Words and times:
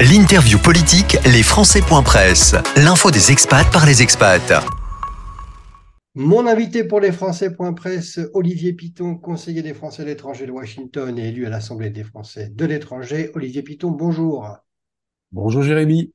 L'interview 0.00 0.58
politique, 0.60 1.16
les 1.24 1.42
Presse. 2.04 2.54
L'info 2.76 3.10
des 3.10 3.32
expats 3.32 3.68
par 3.72 3.84
les 3.84 4.00
expats. 4.00 4.64
Mon 6.14 6.46
invité 6.46 6.84
pour 6.84 7.00
les 7.00 7.10
Presse, 7.10 8.20
Olivier 8.32 8.74
Piton, 8.74 9.16
conseiller 9.16 9.60
des 9.60 9.74
Français 9.74 10.04
de 10.04 10.06
l'étranger 10.06 10.46
de 10.46 10.52
Washington 10.52 11.18
et 11.18 11.30
élu 11.30 11.46
à 11.46 11.50
l'Assemblée 11.50 11.90
des 11.90 12.04
Français 12.04 12.48
de 12.48 12.64
l'étranger. 12.64 13.32
Olivier 13.34 13.62
Piton, 13.62 13.90
bonjour. 13.90 14.48
Bonjour 15.32 15.64
Jérémy. 15.64 16.14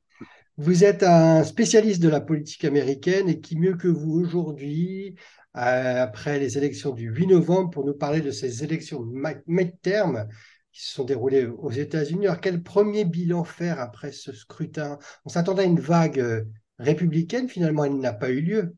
Vous 0.56 0.86
êtes 0.86 1.04
un 1.04 1.44
spécialiste 1.44 2.02
de 2.02 2.08
la 2.08 2.22
politique 2.22 2.64
américaine 2.64 3.28
et 3.28 3.42
qui 3.42 3.58
mieux 3.58 3.76
que 3.76 3.90
vous 3.90 4.14
aujourd'hui, 4.14 5.16
euh, 5.58 6.04
après 6.04 6.40
les 6.40 6.58
élections 6.58 6.92
du 6.92 7.10
8 7.10 7.28
novembre, 7.28 7.70
pour 7.70 7.86
nous 7.86 7.96
parler 7.96 8.22
de 8.22 8.32
ces 8.32 8.64
élections 8.64 9.06
midterm 9.46 10.30
qui 10.74 10.84
se 10.84 10.92
sont 10.92 11.06
déroulées 11.06 11.46
aux 11.46 11.72
États-Unis. 11.72 12.26
Alors, 12.28 12.42
quel 12.42 12.64
premier 12.64 13.06
bilan 13.06 13.44
faire 13.44 13.80
après 13.80 14.12
ce 14.12 14.34
scrutin? 14.34 14.98
On 15.24 15.30
s'attendait 15.30 15.64
à 15.64 15.66
une 15.66 15.80
vague 15.80 16.20
euh, 16.20 16.44
républicaine, 16.80 17.48
finalement, 17.48 17.86
elle 17.86 18.00
n'a 18.00 18.14
pas 18.14 18.32
eu 18.32 18.42
lieu. 18.42 18.76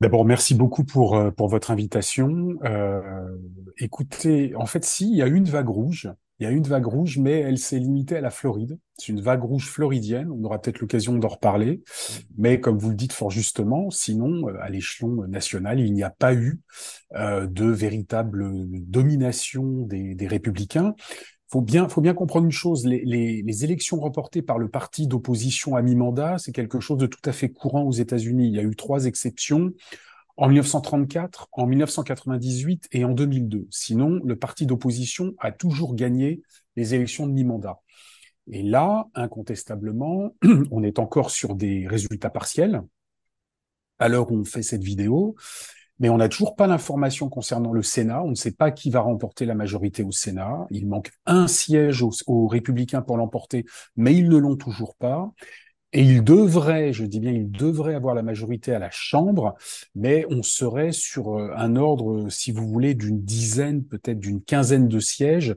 D'abord, 0.00 0.26
merci 0.26 0.54
beaucoup 0.54 0.84
pour, 0.84 1.16
euh, 1.16 1.30
pour 1.30 1.48
votre 1.48 1.70
invitation. 1.70 2.58
écoutez, 3.78 4.54
en 4.56 4.66
fait, 4.66 4.84
si, 4.84 5.10
il 5.10 5.16
y 5.16 5.22
a 5.22 5.26
une 5.26 5.44
vague 5.44 5.68
rouge 5.68 6.10
il 6.38 6.44
y 6.44 6.46
a 6.46 6.50
une 6.50 6.64
vague 6.64 6.86
rouge, 6.86 7.18
mais 7.18 7.40
elle 7.40 7.58
s'est 7.58 7.78
limitée 7.78 8.16
à 8.16 8.20
la 8.20 8.30
Floride. 8.30 8.78
C'est 8.98 9.08
une 9.08 9.20
vague 9.20 9.42
rouge 9.42 9.68
floridienne. 9.68 10.30
On 10.30 10.44
aura 10.44 10.60
peut-être 10.60 10.80
l'occasion 10.80 11.16
d'en 11.16 11.28
reparler. 11.28 11.82
Mais 12.36 12.60
comme 12.60 12.78
vous 12.78 12.90
le 12.90 12.94
dites 12.94 13.12
fort 13.12 13.30
justement, 13.30 13.90
sinon, 13.90 14.48
euh, 14.48 14.54
à 14.60 14.68
l'échelon 14.68 15.26
national, 15.26 15.80
il 15.80 15.92
n'y 15.92 16.02
a 16.02 16.10
pas 16.10 16.34
eu 16.34 16.60
euh, 17.14 17.46
de 17.46 17.66
véritable 17.66 18.50
domination 18.86 19.64
des, 19.82 20.14
des 20.14 20.26
républicains. 20.26 20.94
Faut 21.48 21.62
bien, 21.62 21.88
faut 21.88 22.00
bien 22.00 22.14
comprendre 22.14 22.46
une 22.46 22.52
chose. 22.52 22.86
Les, 22.86 23.04
les, 23.04 23.42
les 23.42 23.64
élections 23.64 24.00
remportées 24.00 24.42
par 24.42 24.58
le 24.58 24.68
parti 24.68 25.06
d'opposition 25.06 25.76
à 25.76 25.82
mi-mandat, 25.82 26.38
c'est 26.38 26.52
quelque 26.52 26.80
chose 26.80 26.98
de 26.98 27.06
tout 27.06 27.20
à 27.24 27.32
fait 27.32 27.50
courant 27.50 27.84
aux 27.84 27.92
États-Unis. 27.92 28.48
Il 28.48 28.54
y 28.54 28.58
a 28.58 28.64
eu 28.64 28.74
trois 28.74 29.06
exceptions 29.06 29.72
en 30.36 30.48
1934, 30.48 31.48
en 31.52 31.66
1998 31.66 32.88
et 32.92 33.04
en 33.04 33.12
2002. 33.12 33.66
Sinon, 33.70 34.20
le 34.24 34.36
parti 34.36 34.66
d'opposition 34.66 35.34
a 35.38 35.50
toujours 35.50 35.94
gagné 35.94 36.42
les 36.76 36.94
élections 36.94 37.26
de 37.26 37.32
mi-mandat. 37.32 37.80
Et 38.50 38.62
là, 38.62 39.06
incontestablement, 39.14 40.34
on 40.70 40.82
est 40.82 40.98
encore 40.98 41.30
sur 41.30 41.54
des 41.54 41.86
résultats 41.88 42.30
partiels 42.30 42.82
à 43.98 44.08
l'heure 44.08 44.30
où 44.30 44.36
on 44.36 44.44
fait 44.44 44.62
cette 44.62 44.84
vidéo, 44.84 45.36
mais 45.98 46.10
on 46.10 46.18
n'a 46.18 46.28
toujours 46.28 46.54
pas 46.54 46.66
l'information 46.66 47.30
concernant 47.30 47.72
le 47.72 47.82
Sénat. 47.82 48.22
On 48.22 48.30
ne 48.30 48.34
sait 48.34 48.52
pas 48.52 48.70
qui 48.70 48.90
va 48.90 49.00
remporter 49.00 49.46
la 49.46 49.54
majorité 49.54 50.02
au 50.02 50.12
Sénat. 50.12 50.66
Il 50.70 50.86
manque 50.86 51.10
un 51.24 51.48
siège 51.48 52.02
aux, 52.02 52.12
aux 52.26 52.46
républicains 52.46 53.00
pour 53.00 53.16
l'emporter, 53.16 53.64
mais 53.96 54.14
ils 54.14 54.28
ne 54.28 54.36
l'ont 54.36 54.56
toujours 54.56 54.96
pas. 54.96 55.32
Et 55.92 56.02
il 56.02 56.24
devrait, 56.24 56.92
je 56.92 57.04
dis 57.04 57.20
bien, 57.20 57.32
il 57.32 57.50
devrait 57.50 57.94
avoir 57.94 58.14
la 58.14 58.22
majorité 58.22 58.74
à 58.74 58.78
la 58.78 58.90
Chambre, 58.90 59.54
mais 59.94 60.26
on 60.30 60.42
serait 60.42 60.92
sur 60.92 61.38
euh, 61.38 61.50
un 61.56 61.76
ordre, 61.76 62.28
si 62.28 62.52
vous 62.52 62.66
voulez, 62.66 62.94
d'une 62.94 63.22
dizaine, 63.22 63.84
peut-être 63.84 64.18
d'une 64.18 64.42
quinzaine 64.42 64.88
de 64.88 65.00
sièges. 65.00 65.54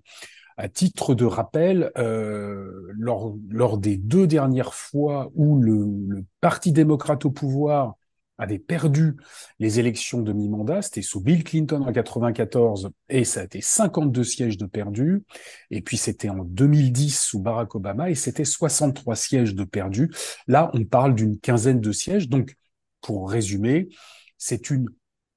À 0.56 0.68
titre 0.68 1.16
de 1.16 1.26
rappel, 1.26 1.92
euh, 1.98 2.70
lors, 2.92 3.36
lors 3.50 3.78
des 3.78 3.98
deux 3.98 4.28
dernières 4.28 4.74
fois 4.74 5.32
où 5.34 5.58
le, 5.58 5.86
le 6.08 6.26
Parti 6.42 6.72
démocrate 6.74 7.26
au 7.26 7.32
pouvoir 7.32 7.96
avait 8.40 8.58
perdu 8.58 9.18
les 9.59 9.80
élections 9.80 10.22
de 10.22 10.34
mi-mandat. 10.34 10.82
C'était 10.82 11.02
sous 11.02 11.22
Bill 11.22 11.44
Clinton 11.44 11.84
en 11.84 11.92
94 11.92 12.90
et 13.09 13.26
ça 13.26 13.42
a 13.42 13.44
été 13.44 13.62
52 13.62 14.23
sièges 14.23 14.58
de 14.58 14.66
perdus. 14.66 15.23
Et 15.70 15.82
puis 15.82 15.98
c'était 15.98 16.30
en 16.30 16.44
2010 16.44 17.20
sous 17.20 17.40
Barack 17.40 17.76
Obama 17.76 18.10
et 18.10 18.16
c'était 18.16 18.45
63 18.45 19.16
sièges 19.16 19.54
de 19.54 19.64
perdus. 19.66 20.10
Là, 20.48 20.72
on 20.73 20.84
parle 20.86 21.14
d'une 21.14 21.38
quinzaine 21.40 21.82
de 21.82 21.92
sièges. 21.92 22.30
Donc, 22.30 22.56
pour 23.02 23.30
résumer, 23.30 23.90
c'est 24.38 24.70
une 24.70 24.88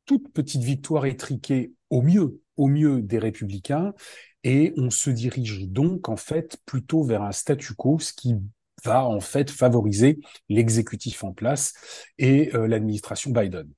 toute 0.06 0.32
petite 0.32 0.62
victoire 0.62 1.06
étriquée 1.06 1.72
au 1.90 2.02
mieux, 2.02 2.40
au 2.56 2.68
mieux 2.68 3.02
des 3.02 3.18
républicains. 3.18 3.92
Et 4.44 4.72
on 4.76 4.90
se 4.90 5.10
dirige 5.10 5.68
donc 5.68 6.08
en 6.08 6.16
fait 6.16 6.56
plutôt 6.66 7.04
vers 7.04 7.22
un 7.22 7.32
statu 7.32 7.74
quo, 7.74 7.98
ce 7.98 8.12
qui 8.12 8.36
va 8.84 9.04
en 9.04 9.20
fait 9.20 9.50
favoriser 9.50 10.20
l'exécutif 10.48 11.24
en 11.24 11.32
place 11.32 11.74
et 12.18 12.54
euh, 12.54 12.66
l'administration 12.66 13.30
Biden. 13.30 13.68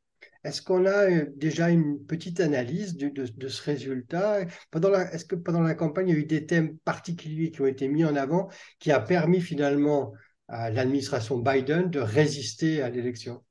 Est-ce 0.44 0.60
qu'on 0.60 0.84
a 0.84 1.10
euh, 1.10 1.26
déjà 1.36 1.70
une 1.70 2.04
petite 2.04 2.40
analyse 2.40 2.96
de, 2.96 3.08
de, 3.08 3.48
ce 3.48 3.62
résultat? 3.62 4.42
Est-ce 4.42 5.24
que 5.24 5.36
pendant 5.36 5.62
la 5.62 5.74
campagne, 5.74 6.08
il 6.08 6.14
y 6.14 6.18
a 6.18 6.20
eu 6.20 6.26
des 6.26 6.46
thèmes 6.46 6.76
particuliers 6.84 7.50
qui 7.50 7.62
ont 7.62 7.66
été 7.66 7.88
mis 7.88 8.04
en 8.04 8.14
avant 8.14 8.48
qui 8.78 8.92
a 8.92 9.00
permis 9.00 9.40
finalement 9.40 10.12
à 10.48 10.70
l'administration 10.70 11.38
Biden 11.38 11.88
de 11.88 12.00
résister 12.00 12.82
à 12.82 12.90
l'élection? 12.90 13.42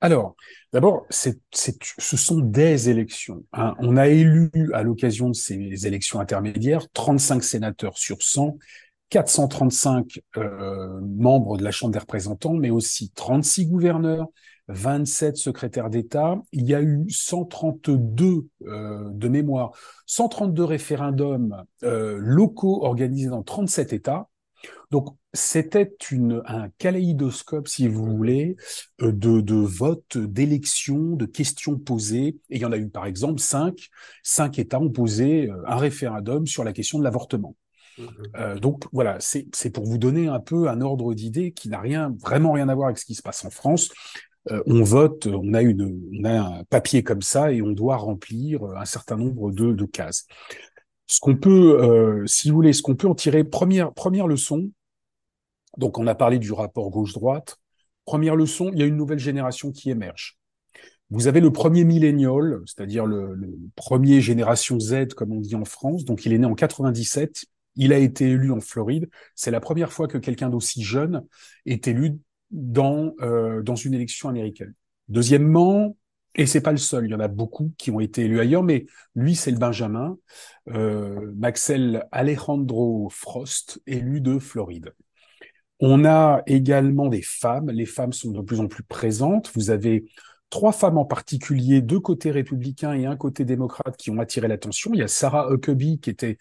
Alors, 0.00 0.36
d'abord, 0.72 1.06
ce 1.10 2.16
sont 2.16 2.38
des 2.38 2.90
élections. 2.90 3.44
Hein. 3.52 3.74
On 3.78 3.96
a 3.96 4.08
élu 4.08 4.50
à 4.74 4.82
l'occasion 4.82 5.28
de 5.30 5.34
ces 5.34 5.86
élections 5.86 6.20
intermédiaires 6.20 6.86
35 6.92 7.42
sénateurs 7.42 7.96
sur 7.96 8.22
100 8.22 8.58
435 9.10 10.20
euh, 10.36 11.00
membres 11.00 11.56
de 11.56 11.64
la 11.64 11.70
Chambre 11.70 11.92
des 11.92 11.98
représentants, 11.98 12.54
mais 12.54 12.70
aussi 12.70 13.10
36 13.14 13.66
gouverneurs, 13.66 14.26
27 14.68 15.36
secrétaires 15.36 15.90
d'État. 15.90 16.40
Il 16.52 16.64
y 16.66 16.74
a 16.74 16.82
eu 16.82 17.08
132 17.08 18.46
euh, 18.66 19.08
de 19.10 19.28
mémoire, 19.28 19.72
132 20.06 20.64
référendums 20.64 21.64
euh, 21.84 22.18
locaux 22.20 22.84
organisés 22.84 23.28
dans 23.28 23.42
37 23.42 23.92
États. 23.92 24.28
Donc 24.90 25.14
c'était 25.32 25.94
un 26.46 26.68
kaléidoscope, 26.78 27.68
si 27.68 27.86
vous 27.86 28.04
voulez, 28.04 28.56
de, 28.98 29.40
de 29.40 29.54
votes, 29.54 30.18
d'élections, 30.18 31.14
de 31.14 31.26
questions 31.26 31.78
posées. 31.78 32.38
Et 32.50 32.56
il 32.56 32.58
y 32.58 32.64
en 32.64 32.72
a 32.72 32.78
eu, 32.78 32.88
par 32.88 33.06
exemple, 33.06 33.38
cinq. 33.38 33.88
Cinq 34.24 34.58
États 34.58 34.80
ont 34.80 34.90
posé 34.90 35.50
un 35.66 35.76
référendum 35.76 36.46
sur 36.46 36.64
la 36.64 36.72
question 36.72 36.98
de 36.98 37.04
l'avortement. 37.04 37.54
Euh, 38.36 38.58
donc 38.58 38.84
voilà, 38.92 39.18
c'est 39.20 39.70
pour 39.70 39.84
vous 39.84 39.98
donner 39.98 40.28
un 40.28 40.40
peu 40.40 40.68
un 40.68 40.80
ordre 40.80 41.14
d'idée 41.14 41.52
qui 41.52 41.68
n'a 41.68 41.80
rien, 41.80 42.14
vraiment 42.20 42.52
rien 42.52 42.68
à 42.68 42.74
voir 42.74 42.88
avec 42.88 42.98
ce 42.98 43.04
qui 43.04 43.14
se 43.14 43.22
passe 43.22 43.44
en 43.44 43.50
France. 43.50 43.90
Euh, 44.50 44.62
on 44.66 44.82
vote, 44.82 45.26
on 45.26 45.54
a 45.54 45.62
une, 45.62 46.24
un 46.24 46.62
papier 46.64 47.02
comme 47.02 47.22
ça 47.22 47.52
et 47.52 47.62
on 47.62 47.72
doit 47.72 47.96
remplir 47.96 48.62
un 48.64 48.84
certain 48.84 49.16
nombre 49.16 49.50
de, 49.50 49.72
de 49.72 49.84
cases. 49.84 50.26
Ce 51.06 51.20
qu'on 51.20 51.36
peut, 51.36 51.82
euh, 51.82 52.26
si 52.26 52.50
vous 52.50 52.56
voulez, 52.56 52.72
ce 52.72 52.82
qu'on 52.82 52.96
peut 52.96 53.08
en 53.08 53.14
tirer, 53.14 53.44
première 53.44 53.92
première 53.92 54.26
leçon. 54.26 54.70
Donc 55.78 55.98
on 55.98 56.06
a 56.06 56.14
parlé 56.14 56.38
du 56.38 56.52
rapport 56.52 56.90
gauche-droite. 56.90 57.56
Première 58.04 58.36
leçon, 58.36 58.70
il 58.72 58.78
y 58.78 58.82
a 58.82 58.86
une 58.86 58.96
nouvelle 58.96 59.18
génération 59.18 59.72
qui 59.72 59.90
émerge. 59.90 60.38
Vous 61.10 61.28
avez 61.28 61.40
le 61.40 61.52
premier 61.52 61.84
millénial, 61.84 62.62
c'est-à-dire 62.66 63.06
le, 63.06 63.34
le, 63.34 63.56
premier 63.76 64.20
génération 64.20 64.78
Z, 64.80 65.14
comme 65.14 65.32
on 65.32 65.40
dit 65.40 65.54
en 65.54 65.64
France. 65.64 66.04
Donc, 66.04 66.26
il 66.26 66.32
est 66.32 66.38
né 66.38 66.46
en 66.46 66.54
97. 66.54 67.46
Il 67.76 67.92
a 67.92 67.98
été 67.98 68.30
élu 68.30 68.50
en 68.50 68.60
Floride. 68.60 69.08
C'est 69.34 69.50
la 69.50 69.60
première 69.60 69.92
fois 69.92 70.08
que 70.08 70.18
quelqu'un 70.18 70.48
d'aussi 70.48 70.82
jeune 70.82 71.24
est 71.66 71.88
élu 71.88 72.18
dans, 72.50 73.14
euh, 73.20 73.62
dans 73.62 73.74
une 73.76 73.94
élection 73.94 74.28
américaine. 74.28 74.74
Deuxièmement, 75.08 75.96
et 76.34 76.46
c'est 76.46 76.60
pas 76.60 76.72
le 76.72 76.78
seul, 76.78 77.06
il 77.06 77.10
y 77.10 77.14
en 77.14 77.20
a 77.20 77.28
beaucoup 77.28 77.72
qui 77.78 77.90
ont 77.90 78.00
été 78.00 78.22
élus 78.24 78.40
ailleurs, 78.40 78.62
mais 78.62 78.86
lui, 79.14 79.34
c'est 79.34 79.50
le 79.50 79.58
Benjamin, 79.58 80.18
euh, 80.68 81.32
Maxel 81.36 82.06
Alejandro 82.12 83.08
Frost, 83.10 83.80
élu 83.86 84.20
de 84.20 84.38
Floride. 84.38 84.92
On 85.80 86.04
a 86.04 86.42
également 86.46 87.08
des 87.08 87.22
femmes. 87.22 87.70
Les 87.70 87.86
femmes 87.86 88.12
sont 88.12 88.30
de 88.32 88.40
plus 88.40 88.60
en 88.60 88.66
plus 88.66 88.82
présentes. 88.82 89.50
Vous 89.54 89.70
avez 89.70 90.06
trois 90.56 90.72
femmes 90.72 90.96
en 90.96 91.04
particulier, 91.04 91.82
deux 91.82 92.00
côtés 92.00 92.30
républicains 92.30 92.94
et 92.94 93.04
un 93.04 93.14
côté 93.14 93.44
démocrate 93.44 93.94
qui 93.98 94.10
ont 94.10 94.18
attiré 94.18 94.48
l'attention. 94.48 94.90
Il 94.94 95.00
y 95.00 95.02
a 95.02 95.06
Sarah 95.06 95.52
Huckabee 95.52 95.98
qui 96.00 96.08
était 96.08 96.38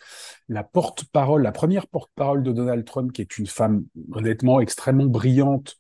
la 0.48 0.64
porte-parole, 0.64 1.42
la 1.42 1.52
première 1.52 1.86
porte-parole 1.86 2.42
de 2.42 2.53
Donald 2.53 2.86
Trump, 2.86 3.12
qui 3.12 3.22
est 3.22 3.38
une 3.38 3.46
femme 3.46 3.84
honnêtement 4.14 4.62
extrêmement 4.62 5.08
brillante 5.08 5.76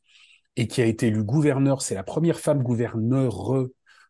et 0.57 0.67
qui 0.67 0.81
a 0.81 0.85
été 0.85 1.07
élue 1.07 1.23
gouverneur. 1.23 1.81
C'est 1.81 1.95
la 1.95 2.03
première 2.03 2.37
femme 2.37 2.61
gouverneure 2.61 3.67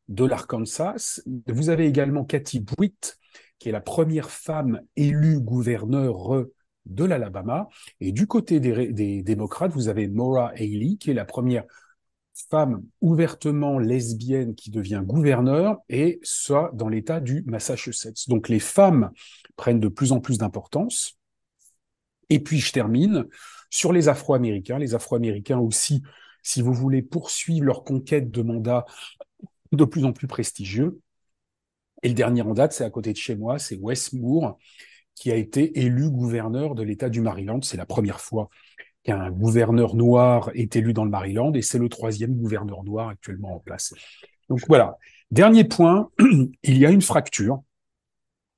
de 0.08 0.26
l'Arkansas. 0.26 1.22
Vous 1.46 1.70
avez 1.70 1.86
également 1.86 2.26
Cathy 2.26 2.62
Britt, 2.62 3.20
qui 3.60 3.70
est 3.70 3.74
la 3.74 3.80
première 3.80 4.32
femme 4.32 4.82
élue 4.96 5.40
gouverneur 5.40 6.46
de 6.88 7.04
l'Alabama. 7.04 7.68
Et 8.02 8.12
du 8.12 8.26
côté 8.26 8.60
des, 8.60 8.92
des 8.92 9.22
démocrates, 9.22 9.72
vous 9.74 9.88
avez 9.88 10.08
Maura 10.08 10.50
Haley, 10.56 10.96
qui 11.00 11.12
est 11.12 11.14
la 11.14 11.26
première 11.26 11.66
femme 12.50 12.84
ouvertement 13.02 13.80
lesbienne 13.80 14.56
qui 14.56 14.70
devient 14.72 15.02
gouverneur 15.04 15.78
et 15.90 16.20
soit 16.24 16.72
dans 16.74 16.90
l'État 16.90 17.20
du 17.20 17.44
Massachusetts. 17.46 18.28
Donc 18.28 18.50
les 18.50 18.60
femmes 18.60 19.12
prennent 19.56 19.80
de 19.80 19.88
plus 19.88 20.12
en 20.12 20.20
plus 20.20 20.38
d'importance. 20.38 21.18
Et 22.30 22.40
puis 22.40 22.60
je 22.60 22.72
termine 22.72 23.26
sur 23.70 23.94
les 23.94 24.10
Afro-Américains. 24.10 24.80
Les 24.80 24.96
Afro-Américains 24.96 25.60
aussi, 25.60 26.04
si 26.44 26.62
vous 26.62 26.74
voulez, 26.74 27.02
poursuivre 27.02 27.66
leur 27.66 27.84
conquête 27.84 28.32
de 28.32 28.42
mandats 28.42 28.86
de 29.72 29.86
plus 29.86 30.06
en 30.06 30.14
plus 30.14 30.28
prestigieux. 30.28 31.00
Et 32.04 32.10
le 32.10 32.14
dernier 32.14 32.42
en 32.42 32.54
date, 32.54 32.74
c'est 32.74 32.84
à 32.84 32.90
côté 32.90 33.12
de 33.14 33.18
chez 33.18 33.36
moi, 33.36 33.58
c'est 33.58 33.78
Wes 33.78 34.14
Moore, 34.14 34.58
qui 35.16 35.32
a 35.32 35.36
été 35.36 35.80
élu 35.80 36.10
gouverneur 36.10 36.76
de 36.76 36.84
l'État 36.84 37.10
du 37.10 37.22
Maryland. 37.22 37.62
C'est 37.62 37.78
la 37.78 37.86
première 37.86 38.20
fois 38.20 38.50
qu'un 39.06 39.32
gouverneur 39.32 39.96
noir 39.96 40.50
est 40.56 40.76
élu 40.76 40.92
dans 40.92 41.06
le 41.06 41.12
Maryland 41.12 41.54
et 41.54 41.62
c'est 41.62 41.78
le 41.78 41.88
troisième 41.88 42.34
gouverneur 42.36 42.84
noir 42.84 43.10
actuellement 43.10 43.56
en 43.56 43.60
place. 43.60 43.94
Donc 44.50 44.62
voilà. 44.68 44.98
Dernier 45.32 45.64
point, 45.64 46.10
il 46.64 46.78
y 46.78 46.86
a 46.86 46.90
une 46.90 47.02
fracture. 47.02 47.64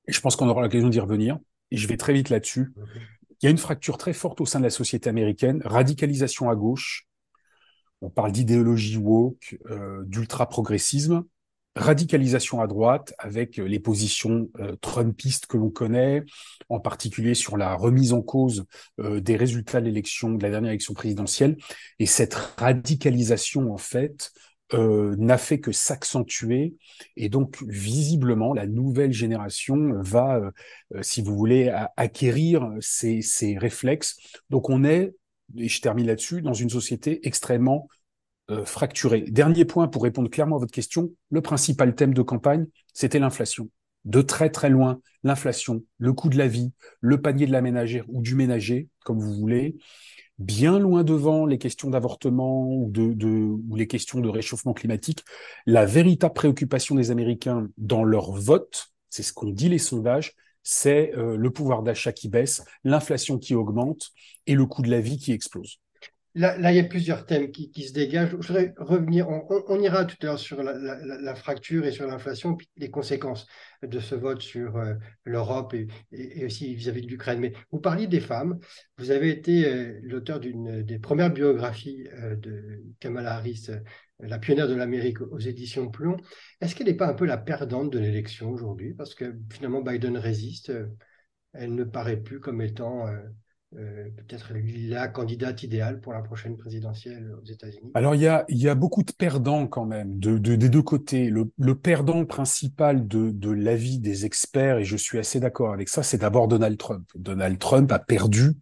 Et 0.06 0.12
je 0.12 0.20
pense 0.20 0.36
qu'on 0.36 0.48
aura 0.48 0.62
l'occasion 0.62 0.88
d'y 0.88 1.00
revenir. 1.00 1.38
Et 1.70 1.76
je 1.76 1.86
vais 1.86 1.98
très 1.98 2.14
vite 2.14 2.30
là-dessus. 2.30 2.72
Il 3.40 3.44
y 3.44 3.46
a 3.46 3.50
une 3.50 3.58
fracture 3.58 3.98
très 3.98 4.14
forte 4.14 4.40
au 4.40 4.46
sein 4.46 4.58
de 4.58 4.64
la 4.64 4.70
société 4.70 5.10
américaine, 5.10 5.60
radicalisation 5.64 6.48
à 6.48 6.56
gauche. 6.56 7.06
On 8.00 8.08
parle 8.08 8.32
d'idéologie 8.32 8.96
woke, 8.96 9.58
euh, 9.70 10.02
d'ultra-progressisme 10.06 11.24
radicalisation 11.78 12.60
à 12.60 12.66
droite 12.66 13.14
avec 13.18 13.56
les 13.56 13.78
positions 13.78 14.48
euh, 14.58 14.76
trumpistes 14.80 15.46
que 15.46 15.56
l'on 15.56 15.70
connaît, 15.70 16.24
en 16.68 16.80
particulier 16.80 17.34
sur 17.34 17.56
la 17.56 17.74
remise 17.74 18.12
en 18.12 18.20
cause 18.20 18.64
euh, 19.00 19.20
des 19.20 19.36
résultats 19.36 19.80
de 19.80 19.86
l'élection, 19.86 20.30
de 20.30 20.42
la 20.42 20.50
dernière 20.50 20.70
élection 20.70 20.94
présidentielle. 20.94 21.56
Et 21.98 22.06
cette 22.06 22.34
radicalisation, 22.34 23.72
en 23.72 23.78
fait, 23.78 24.32
euh, 24.74 25.14
n'a 25.16 25.38
fait 25.38 25.60
que 25.60 25.72
s'accentuer. 25.72 26.74
Et 27.16 27.28
donc, 27.28 27.62
visiblement, 27.66 28.52
la 28.52 28.66
nouvelle 28.66 29.12
génération 29.12 29.94
va, 30.02 30.52
si 31.00 31.22
vous 31.22 31.34
voulez, 31.34 31.72
acquérir 31.96 32.68
ces 32.80 33.56
réflexes. 33.56 34.16
Donc, 34.50 34.68
on 34.68 34.84
est, 34.84 35.14
et 35.56 35.68
je 35.68 35.80
termine 35.80 36.06
là-dessus, 36.06 36.42
dans 36.42 36.52
une 36.52 36.68
société 36.68 37.26
extrêmement 37.26 37.88
euh, 38.50 38.64
fracturé. 38.64 39.22
Dernier 39.28 39.64
point 39.64 39.88
pour 39.88 40.02
répondre 40.02 40.30
clairement 40.30 40.56
à 40.56 40.60
votre 40.60 40.72
question, 40.72 41.10
le 41.30 41.42
principal 41.42 41.94
thème 41.94 42.14
de 42.14 42.22
campagne, 42.22 42.66
c'était 42.94 43.18
l'inflation. 43.18 43.68
De 44.04 44.22
très 44.22 44.48
très 44.48 44.70
loin, 44.70 45.00
l'inflation, 45.22 45.84
le 45.98 46.12
coût 46.12 46.28
de 46.28 46.38
la 46.38 46.48
vie, 46.48 46.72
le 47.00 47.20
panier 47.20 47.46
de 47.46 47.52
la 47.52 47.60
ménagère 47.60 48.04
ou 48.08 48.22
du 48.22 48.34
ménager, 48.34 48.88
comme 49.04 49.18
vous 49.18 49.34
voulez, 49.34 49.76
bien 50.38 50.78
loin 50.78 51.04
devant 51.04 51.46
les 51.46 51.58
questions 51.58 51.90
d'avortement 51.90 52.66
ou, 52.66 52.90
les 53.76 53.86
questions 53.86 54.20
de 54.20 54.28
réchauffement 54.28 54.72
climatique. 54.72 55.24
La 55.66 55.84
véritable 55.84 56.34
préoccupation 56.34 56.94
des 56.94 57.10
Américains 57.10 57.68
dans 57.76 58.04
leur 58.04 58.32
vote, 58.32 58.88
c'est 59.10 59.22
ce 59.22 59.32
qu'ont 59.32 59.50
dit 59.50 59.68
les 59.68 59.78
sondages, 59.78 60.34
c'est 60.62 61.14
euh, 61.16 61.36
le 61.36 61.50
pouvoir 61.50 61.82
d'achat 61.82 62.12
qui 62.12 62.28
baisse, 62.28 62.64
l'inflation 62.84 63.38
qui 63.38 63.54
augmente 63.54 64.10
et 64.46 64.54
le 64.54 64.66
coût 64.66 64.82
de 64.82 64.90
la 64.90 65.00
vie 65.00 65.18
qui 65.18 65.32
explose. 65.32 65.80
Là, 66.34 66.72
il 66.72 66.76
y 66.76 66.78
a 66.80 66.84
plusieurs 66.84 67.26
thèmes 67.26 67.50
qui, 67.50 67.82
se 67.82 67.92
dégagent. 67.92 68.30
Je 68.30 68.36
voudrais 68.36 68.74
revenir, 68.76 69.28
on, 69.28 69.80
ira 69.80 70.04
tout 70.04 70.16
à 70.22 70.26
l'heure 70.26 70.38
sur 70.38 70.62
la, 70.62 71.34
fracture 71.34 71.84
et 71.84 71.90
sur 71.90 72.06
l'inflation, 72.06 72.54
puis 72.54 72.68
les 72.76 72.90
conséquences 72.90 73.46
de 73.82 73.98
ce 73.98 74.14
vote 74.14 74.42
sur 74.42 74.76
euh, 74.76 74.94
l'Europe 75.24 75.74
et, 76.12 76.44
aussi 76.44 76.74
vis-à-vis 76.74 77.02
de 77.02 77.08
l'Ukraine. 77.08 77.40
Mais 77.40 77.52
vous 77.72 77.80
parliez 77.80 78.06
des 78.06 78.20
femmes. 78.20 78.58
Vous 78.98 79.10
avez 79.10 79.30
été 79.30 79.66
euh, 79.66 79.98
l'auteur 80.02 80.38
d'une 80.38 80.82
des 80.82 80.98
premières 80.98 81.32
biographies 81.32 82.06
euh, 82.12 82.36
de 82.36 82.84
Kamala 83.00 83.34
Harris, 83.34 83.68
la 84.20 84.38
pionnière 84.38 84.68
de 84.68 84.74
l'Amérique 84.74 85.20
aux 85.22 85.38
éditions 85.38 85.90
Plomb. 85.90 86.18
Est-ce 86.60 86.74
qu'elle 86.74 86.88
n'est 86.88 86.94
pas 86.94 87.08
un 87.08 87.14
peu 87.14 87.24
la 87.24 87.38
perdante 87.38 87.90
de 87.92 87.98
l'élection 87.98 88.50
aujourd'hui? 88.50 88.94
Parce 88.94 89.14
que 89.14 89.34
finalement, 89.50 89.82
Biden 89.82 90.16
résiste. 90.16 90.72
Elle 91.54 91.74
ne 91.74 91.84
paraît 91.84 92.20
plus 92.20 92.40
comme 92.40 92.60
étant 92.60 93.06
euh, 93.76 94.08
peut-être 94.16 94.54
la 94.54 95.08
candidate 95.08 95.62
idéale 95.62 96.00
pour 96.00 96.14
la 96.14 96.22
prochaine 96.22 96.56
présidentielle 96.56 97.34
aux 97.42 97.44
États-Unis 97.44 97.90
Alors, 97.92 98.14
il 98.14 98.22
y 98.22 98.26
a, 98.26 98.46
y 98.48 98.66
a 98.66 98.74
beaucoup 98.74 99.02
de 99.02 99.12
perdants 99.12 99.66
quand 99.66 99.84
même, 99.84 100.18
de, 100.18 100.38
des 100.38 100.68
deux 100.70 100.82
côtés. 100.82 101.28
Le, 101.28 101.50
le 101.58 101.74
perdant 101.74 102.24
principal 102.24 103.06
de, 103.06 103.30
de 103.30 103.50
l'avis 103.50 103.98
des 103.98 104.24
experts, 104.24 104.78
et 104.78 104.84
je 104.84 104.96
suis 104.96 105.18
assez 105.18 105.38
d'accord 105.38 105.74
avec 105.74 105.90
ça, 105.90 106.02
c'est 106.02 106.18
d'abord 106.18 106.48
Donald 106.48 106.78
Trump. 106.78 107.06
Donald 107.14 107.58
Trump 107.58 107.92
a 107.92 107.98
perdu, 107.98 108.54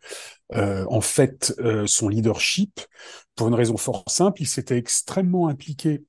euh, 0.55 0.85
en 0.89 1.01
fait, 1.01 1.55
euh, 1.61 1.87
son 1.87 2.09
leadership 2.09 2.81
pour 3.37 3.47
une 3.47 3.55
raison 3.55 3.77
fort 3.77 4.03
simple. 4.09 4.43
Il 4.43 4.47
s'était 4.47 4.77
extrêmement 4.77 5.47
impliqué 5.47 6.05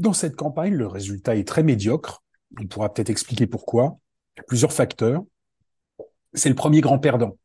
dans 0.00 0.14
cette 0.14 0.34
campagne. 0.34 0.74
Le 0.74 0.88
résultat 0.88 1.36
est 1.36 1.46
très 1.46 1.62
médiocre. 1.62 2.24
On 2.60 2.66
pourra 2.66 2.92
peut-être 2.92 3.10
expliquer 3.10 3.46
pourquoi. 3.46 3.98
Plusieurs 4.48 4.72
facteurs. 4.72 5.22
C'est 6.34 6.48
le 6.48 6.54
premier 6.56 6.80
grand 6.80 6.98
perdant. 6.98 7.36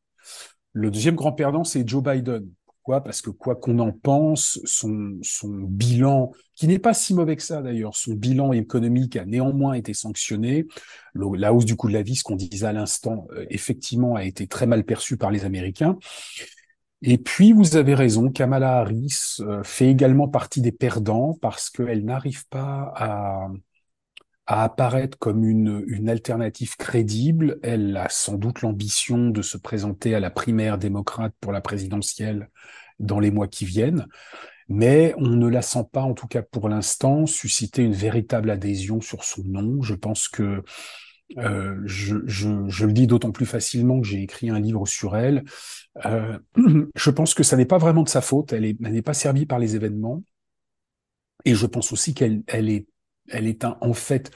Le 0.77 0.91
deuxième 0.91 1.15
grand 1.15 1.31
perdant, 1.31 1.63
c'est 1.63 1.87
Joe 1.87 2.03
Biden. 2.03 2.47
Pourquoi? 2.67 3.03
Parce 3.03 3.23
que 3.23 3.31
quoi 3.31 3.55
qu'on 3.55 3.79
en 3.79 3.91
pense, 3.91 4.59
son, 4.63 5.17
son 5.23 5.49
bilan, 5.49 6.31
qui 6.53 6.67
n'est 6.67 6.77
pas 6.77 6.93
si 6.93 7.15
mauvais 7.15 7.35
que 7.35 7.41
ça 7.41 7.63
d'ailleurs, 7.63 7.95
son 7.95 8.13
bilan 8.13 8.53
économique 8.53 9.15
a 9.15 9.25
néanmoins 9.25 9.73
été 9.73 9.95
sanctionné. 9.95 10.67
la 11.15 11.51
hausse 11.51 11.65
du 11.65 11.75
coût 11.75 11.87
de 11.87 11.93
la 11.93 12.03
vie, 12.03 12.15
ce 12.15 12.23
qu'on 12.23 12.35
disait 12.35 12.67
à 12.67 12.73
l'instant, 12.73 13.27
euh, 13.31 13.47
effectivement, 13.49 14.13
a 14.13 14.23
été 14.23 14.45
très 14.45 14.67
mal 14.67 14.83
perçue 14.83 15.17
par 15.17 15.31
les 15.31 15.45
Américains. 15.45 15.97
Et 17.01 17.17
puis, 17.17 17.53
vous 17.53 17.75
avez 17.75 17.95
raison, 17.95 18.29
Kamala 18.29 18.77
Harris 18.77 19.37
euh, 19.39 19.63
fait 19.63 19.89
également 19.89 20.27
partie 20.27 20.61
des 20.61 20.71
perdants 20.71 21.35
parce 21.41 21.71
qu'elle 21.71 22.05
n'arrive 22.05 22.47
pas 22.49 22.93
à, 22.95 23.47
à 24.47 24.63
apparaître 24.63 25.17
comme 25.19 25.43
une, 25.43 25.83
une 25.87 26.09
alternative 26.09 26.77
crédible. 26.77 27.59
Elle 27.63 27.95
a 27.97 28.07
sans 28.09 28.35
doute 28.35 28.61
l'ambition 28.61 29.29
de 29.29 29.41
se 29.41 29.57
présenter 29.57 30.15
à 30.15 30.19
la 30.19 30.31
primaire 30.31 30.77
démocrate 30.77 31.33
pour 31.41 31.51
la 31.51 31.61
présidentielle 31.61 32.49
dans 32.99 33.19
les 33.19 33.29
mois 33.29 33.47
qui 33.47 33.65
viennent, 33.65 34.07
mais 34.69 35.13
on 35.17 35.27
ne 35.27 35.47
la 35.47 35.61
sent 35.61 35.85
pas, 35.91 36.01
en 36.01 36.13
tout 36.13 36.27
cas 36.27 36.41
pour 36.41 36.69
l'instant, 36.69 37.25
susciter 37.25 37.83
une 37.83 37.93
véritable 37.93 38.49
adhésion 38.49 39.01
sur 39.01 39.23
son 39.23 39.43
nom. 39.43 39.81
Je 39.81 39.93
pense 39.93 40.27
que 40.27 40.63
euh, 41.37 41.75
je, 41.85 42.17
je, 42.25 42.49
je, 42.67 42.85
le 42.85 42.93
dis 42.93 43.05
d'autant 43.05 43.31
plus 43.31 43.45
facilement 43.45 43.99
que 43.99 44.07
j'ai 44.07 44.21
écrit 44.21 44.49
un 44.49 44.59
livre 44.59 44.85
sur 44.87 45.15
elle. 45.17 45.43
Euh, 46.05 46.39
je 46.95 47.09
pense 47.09 47.33
que 47.33 47.43
ça 47.43 47.57
n'est 47.57 47.65
pas 47.65 47.77
vraiment 47.77 48.03
de 48.03 48.09
sa 48.09 48.21
faute. 48.21 48.53
Elle 48.53 48.75
n'est 48.79 49.01
pas 49.01 49.13
servie 49.13 49.45
par 49.45 49.59
les 49.59 49.75
événements. 49.75 50.23
Et 51.45 51.53
je 51.53 51.65
pense 51.65 51.91
aussi 51.91 52.13
qu'elle 52.13 52.43
elle 52.47 52.69
est 52.69 52.87
elle 53.29 53.47
est 53.47 53.65
en 53.65 53.93
fait 53.93 54.31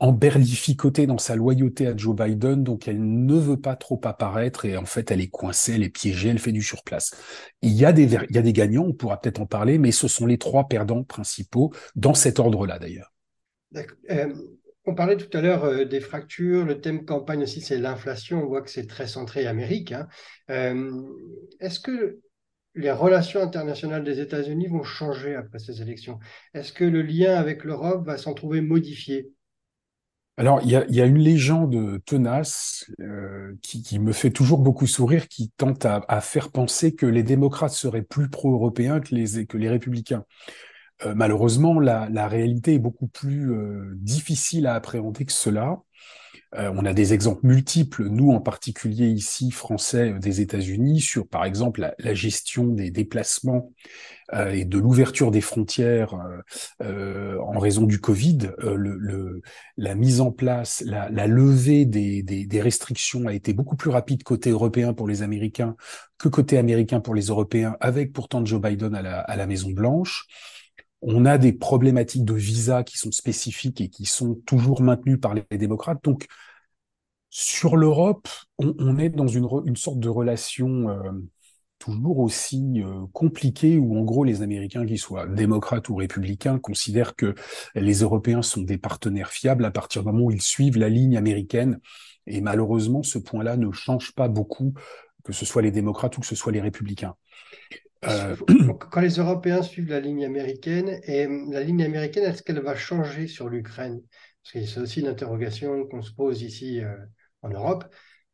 emberlificotée 0.00 1.06
dans 1.06 1.18
sa 1.18 1.36
loyauté 1.36 1.86
à 1.86 1.96
Joe 1.96 2.16
Biden, 2.16 2.64
donc 2.64 2.88
elle 2.88 3.00
ne 3.00 3.34
veut 3.34 3.60
pas 3.60 3.76
trop 3.76 4.00
apparaître 4.04 4.64
et 4.64 4.76
en 4.76 4.84
fait 4.84 5.10
elle 5.10 5.20
est 5.20 5.28
coincée, 5.28 5.74
elle 5.76 5.82
est 5.82 5.88
piégée, 5.88 6.30
elle 6.30 6.38
fait 6.38 6.52
du 6.52 6.62
surplace. 6.62 7.14
Il 7.62 7.72
y 7.72 7.84
a 7.84 7.92
des, 7.92 8.04
il 8.28 8.34
y 8.34 8.38
a 8.38 8.42
des 8.42 8.52
gagnants, 8.52 8.84
on 8.84 8.92
pourra 8.92 9.20
peut-être 9.20 9.40
en 9.40 9.46
parler, 9.46 9.78
mais 9.78 9.92
ce 9.92 10.08
sont 10.08 10.26
les 10.26 10.38
trois 10.38 10.68
perdants 10.68 11.04
principaux 11.04 11.72
dans 11.94 12.14
cet 12.14 12.38
ordre-là 12.38 12.78
d'ailleurs. 12.78 13.12
Euh, 14.10 14.34
on 14.84 14.94
parlait 14.94 15.16
tout 15.16 15.34
à 15.36 15.40
l'heure 15.40 15.64
euh, 15.64 15.84
des 15.84 16.00
fractures, 16.00 16.64
le 16.64 16.80
thème 16.80 17.04
campagne 17.04 17.42
aussi 17.42 17.60
c'est 17.60 17.78
l'inflation, 17.78 18.42
on 18.42 18.46
voit 18.46 18.62
que 18.62 18.70
c'est 18.70 18.86
très 18.86 19.06
centré 19.06 19.46
Amérique. 19.46 19.92
Hein. 19.92 20.08
Euh, 20.50 21.02
est-ce 21.60 21.80
que 21.80 22.18
les 22.74 22.90
relations 22.90 23.40
internationales 23.40 24.04
des 24.04 24.20
États-Unis 24.20 24.66
vont 24.66 24.82
changer 24.82 25.34
après 25.34 25.58
ces 25.58 25.80
élections 25.80 26.18
Est-ce 26.54 26.72
que 26.72 26.84
le 26.84 27.02
lien 27.02 27.36
avec 27.36 27.64
l'Europe 27.64 28.06
va 28.06 28.16
s'en 28.16 28.34
trouver 28.34 28.60
modifié? 28.60 29.30
Alors, 30.36 30.60
il 30.64 30.70
y 30.70 31.00
a, 31.00 31.06
une 31.06 31.18
légende 31.18 32.04
tenace 32.04 32.90
euh, 33.00 33.54
qui, 33.62 34.00
me 34.00 34.12
fait 34.12 34.32
toujours 34.32 34.58
beaucoup 34.58 34.88
sourire, 34.88 35.28
qui 35.28 35.52
tente 35.56 35.86
à, 35.86 36.20
faire 36.20 36.50
penser 36.50 36.92
que 36.92 37.06
les 37.06 37.22
démocrates 37.22 37.70
seraient 37.70 38.02
plus 38.02 38.28
pro-européens 38.28 38.98
que 38.98 39.14
les, 39.14 39.68
républicains. 39.68 40.24
Euh, 41.06 41.14
malheureusement, 41.14 41.78
la, 41.78 42.26
réalité 42.26 42.74
est 42.74 42.78
beaucoup 42.80 43.06
plus 43.06 43.52
euh, 43.52 43.92
difficile 43.94 44.66
à 44.66 44.74
appréhender 44.74 45.24
que 45.24 45.32
cela. 45.32 45.78
Euh, 46.56 46.72
on 46.74 46.84
a 46.84 46.92
des 46.92 47.12
exemples 47.12 47.46
multiples, 47.46 48.04
nous 48.04 48.30
en 48.30 48.40
particulier 48.40 49.08
ici, 49.08 49.50
français 49.50 50.12
euh, 50.12 50.18
des 50.18 50.40
États-Unis, 50.40 51.00
sur 51.00 51.26
par 51.26 51.44
exemple 51.44 51.92
la, 51.98 52.14
gestion 52.14 52.66
des 52.66 52.90
déplacements 52.90 53.72
euh, 54.32 54.50
et 54.50 54.64
de 54.64 54.78
l'ouverture 54.78 55.30
des 55.30 55.40
frontières 55.40 56.14
en 56.80 57.58
raison 57.58 57.84
du 57.84 58.00
Covid. 58.00 58.50
Le, 58.58 59.40
la 59.76 59.94
mise 59.94 60.20
en 60.20 60.30
place, 60.30 60.82
la, 60.86 61.26
levée 61.26 61.84
des, 61.86 62.22
des, 62.22 62.60
restrictions 62.60 63.26
a 63.26 63.34
été 63.34 63.52
beaucoup 63.52 63.76
plus 63.76 63.90
rapide 63.90 64.22
côté 64.22 64.50
européen 64.50 64.92
pour 64.92 65.08
les 65.08 65.22
Américains 65.22 65.76
que 66.18 66.28
côté 66.28 66.56
américain 66.56 67.00
pour 67.00 67.14
les 67.14 67.26
Européens, 67.26 67.76
avec 67.80 68.12
pourtant 68.12 68.44
Joe 68.44 68.60
Biden 68.60 68.94
à 68.94 69.02
la, 69.02 69.20
à 69.20 69.36
la 69.36 69.46
Maison 69.46 69.70
Blanche. 69.70 70.26
On 71.06 71.26
a 71.26 71.36
des 71.36 71.52
problématiques 71.52 72.24
de 72.24 72.32
visa 72.32 72.82
qui 72.82 72.96
sont 72.96 73.12
spécifiques 73.12 73.82
et 73.82 73.90
qui 73.90 74.06
sont 74.06 74.36
toujours 74.46 74.80
maintenues 74.80 75.18
par 75.18 75.34
les 75.34 75.44
démocrates. 75.58 76.02
Donc, 76.02 76.26
sur 77.28 77.76
l'Europe, 77.76 78.26
on, 78.58 78.96
est 78.96 79.10
dans 79.10 79.26
une, 79.26 79.76
sorte 79.76 79.98
de 79.98 80.08
relation 80.08 80.88
euh, 80.88 81.12
toujours 81.78 82.20
aussi 82.20 82.82
euh, 82.82 83.04
compliquée 83.12 83.76
où, 83.76 83.98
en 83.98 84.02
gros, 84.02 84.24
les 84.24 84.40
Américains, 84.40 84.86
qu'ils 84.86 84.98
soient 84.98 85.26
démocrates 85.26 85.90
ou 85.90 85.96
républicains, 85.96 86.58
considèrent 86.58 87.14
que 87.14 87.34
les 87.74 88.00
Européens 88.00 88.40
sont 88.40 88.62
des 88.62 88.78
partenaires 88.78 89.30
fiables 89.30 89.66
à 89.66 89.70
partir 89.70 90.02
du 90.02 90.06
moment 90.10 90.26
où 90.26 90.30
ils 90.30 90.40
suivent 90.40 90.78
la 90.78 90.88
ligne 90.88 91.18
américaine. 91.18 91.80
Et 92.26 92.40
malheureusement, 92.40 93.02
ce 93.02 93.18
point-là 93.18 93.58
ne 93.58 93.70
change 93.72 94.14
pas 94.14 94.28
beaucoup, 94.28 94.72
que 95.22 95.34
ce 95.34 95.44
soit 95.44 95.60
les 95.60 95.70
démocrates 95.70 96.16
ou 96.16 96.22
que 96.22 96.26
ce 96.26 96.36
soit 96.36 96.52
les 96.52 96.62
républicains. 96.62 97.14
Euh, 98.08 98.36
quand 98.90 99.00
les 99.00 99.16
Européens 99.16 99.62
suivent 99.62 99.88
la 99.88 100.00
ligne 100.00 100.24
américaine, 100.24 101.00
et 101.04 101.26
hum, 101.26 101.52
la 101.52 101.62
ligne 101.62 101.82
américaine, 101.82 102.24
est-ce 102.24 102.42
qu'elle 102.42 102.60
va 102.60 102.76
changer 102.76 103.26
sur 103.26 103.48
l'Ukraine? 103.48 104.00
Parce 104.42 104.52
que 104.52 104.66
c'est 104.66 104.80
aussi 104.80 105.00
une 105.00 105.08
interrogation 105.08 105.86
qu'on 105.86 106.02
se 106.02 106.12
pose 106.12 106.42
ici 106.42 106.82
euh, 106.82 106.94
en 107.42 107.48
Europe. 107.48 107.84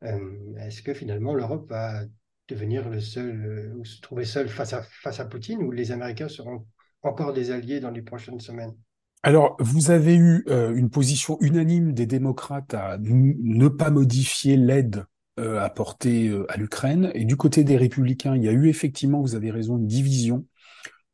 Est-ce 0.02 0.80
que 0.80 0.94
finalement 0.94 1.34
l'Europe 1.34 1.68
va 1.68 2.02
devenir 2.48 2.88
le 2.88 3.02
seul, 3.02 3.74
ou 3.76 3.84
se 3.84 4.00
trouver 4.00 4.24
seul 4.24 4.48
face 4.48 4.72
à, 4.72 4.82
face 4.82 5.20
à 5.20 5.26
Poutine, 5.26 5.62
ou 5.62 5.70
les 5.70 5.92
Américains 5.92 6.28
seront 6.28 6.66
encore 7.02 7.34
des 7.34 7.50
alliés 7.50 7.80
dans 7.80 7.90
les 7.90 8.00
prochaines 8.00 8.40
semaines? 8.40 8.74
Alors, 9.22 9.56
vous 9.60 9.90
avez 9.90 10.16
eu 10.16 10.46
une 10.48 10.88
position 10.88 11.36
unanime 11.42 11.92
des 11.92 12.06
démocrates 12.06 12.72
à 12.72 12.96
ne 12.98 13.68
pas 13.68 13.90
modifier 13.90 14.56
l'aide 14.56 15.04
apportée 15.38 16.30
à 16.48 16.56
l'Ukraine. 16.56 17.10
Et 17.14 17.24
du 17.24 17.36
côté 17.36 17.64
des 17.64 17.76
républicains, 17.76 18.36
il 18.36 18.44
y 18.44 18.48
a 18.48 18.52
eu 18.52 18.68
effectivement, 18.68 19.20
vous 19.22 19.34
avez 19.34 19.50
raison, 19.50 19.78
une 19.78 19.86
division 19.86 20.44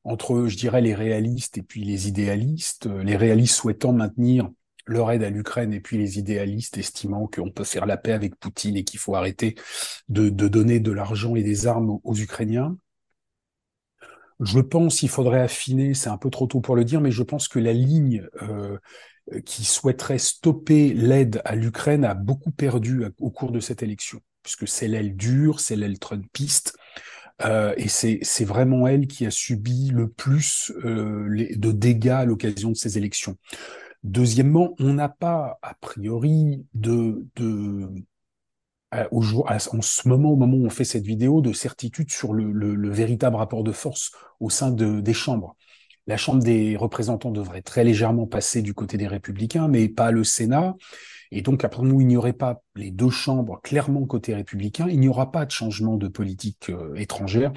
entre, 0.05 0.47
je 0.47 0.57
dirais, 0.57 0.81
les 0.81 0.95
réalistes 0.95 1.59
et 1.59 1.63
puis 1.63 1.85
les 1.85 2.09
idéalistes. 2.09 2.87
Les 2.87 3.17
réalistes 3.17 3.57
souhaitant 3.57 3.93
maintenir 3.93 4.51
leur 4.87 5.11
aide 5.11 5.25
à 5.25 5.31
l'Ukraine 5.31 5.73
et 5.73 5.81
puis 5.81 5.99
les 5.99 6.19
idéalistes 6.19 6.79
estimant 6.79 7.27
qu'on 7.27 7.51
peut 7.51 7.65
faire 7.65 7.87
la 7.87 7.97
paix 7.97 8.13
avec 8.13 8.37
Poutine 8.37 8.77
et 8.77 8.85
qu'il 8.85 9.01
faut 9.01 9.17
arrêter 9.17 9.57
de, 10.09 10.29
donner 10.31 10.81
de 10.81 10.93
l'argent 10.93 11.35
et 11.35 11.43
des 11.43 11.67
armes 11.67 11.99
aux, 12.03 12.15
Ukrainiens. 12.15 12.77
Je 14.41 14.61
pense 14.61 14.99
qu'il 14.99 15.09
faudrait 15.09 15.41
affiner, 15.41 15.95
c'est 15.95 16.11
un 16.11 16.19
peu 16.19 16.31
trop 16.31 16.47
tôt 16.47 16.61
pour 16.61 16.77
le 16.77 16.85
dire, 16.85 17.01
mais 17.01 17.11
je 17.11 17.23
pense 17.23 17.49
que 17.49 17.59
la 17.59 17.73
ligne 17.73 18.29
euh, 18.43 18.79
qui 19.45 19.65
souhaiterait 19.65 20.19
stopper 20.19 20.95
l'aide 20.95 21.43
à 21.45 21.57
l'Ukraine 21.57 22.05
a 22.05 22.15
beaucoup 22.15 22.51
perdu 22.51 23.05
au 23.19 23.31
cours 23.31 23.53
de 23.53 23.61
cette 23.61 23.83
élection, 23.83 24.21
puisque 24.43 24.69
c'est 24.69 24.89
l'aile 24.89 25.17
dure, 25.17 25.61
c'est 25.61 25.77
l'aile 25.77 25.99
trumpiste, 25.99 26.77
euh, 27.43 27.75
et 27.77 27.89
c'est 27.89 28.45
vraiment 28.45 28.87
elle 28.87 29.07
qui 29.07 29.27
a 29.27 29.31
subi 29.31 29.91
le 29.91 30.09
plus 30.09 30.73
euh, 30.85 31.29
de 31.55 31.73
dégâts 31.73 32.09
à 32.09 32.25
l'occasion 32.25 32.71
de 32.71 32.77
ces 32.77 32.97
élections. 32.97 33.37
Deuxièmement, 34.05 34.75
on 34.79 34.95
n'a 34.95 35.09
pas, 35.09 35.59
a 35.63 35.75
priori, 35.75 36.65
de, 36.75 37.27
de 37.37 37.91
en 38.93 39.83
ce 39.83 40.09
moment, 40.09 40.31
au 40.31 40.37
moment 40.37 40.57
où 40.57 40.65
on 40.65 40.71
fait 40.71 40.85
cette 40.85 41.05
vidéo, 41.05 41.41
de 41.41 41.53
certitude 41.53 42.11
sur 42.11 42.33
le, 42.33 42.53
le, 42.53 42.91
véritable 42.91 43.37
rapport 43.37 43.65
de 43.65 43.73
force 43.73 44.13
au 44.41 44.49
sein 44.49 44.71
de, 44.71 45.01
des 45.01 45.13
chambres. 45.13 45.57
La 46.07 46.17
Chambre 46.17 46.43
des 46.43 46.77
représentants 46.77 47.31
devrait 47.31 47.63
très 47.63 47.85
légèrement 47.85 48.27
passer 48.27 48.63
du 48.63 48.75
côté 48.75 48.97
des 48.97 49.09
républicains, 49.09 49.69
mais 49.69 49.89
pas 49.89 50.11
le 50.11 50.23
Sénat. 50.25 50.77
Et 51.33 51.43
donc, 51.43 51.65
après 51.65 51.83
nous, 51.83 52.01
il 52.01 52.07
n'y 52.07 52.17
aurait 52.17 52.33
pas 52.33 52.63
les 52.77 52.93
deux 52.93 53.11
chambres 53.11 53.61
clairement 53.63 54.07
côté 54.07 54.35
républicain, 54.35 54.87
il 54.89 55.01
n'y 55.01 55.09
aura 55.09 55.33
pas 55.33 55.45
de 55.45 55.51
changement 55.51 55.97
de 55.97 56.09
politique 56.09 56.71
euh, 56.71 56.95
étrangère 56.95 57.53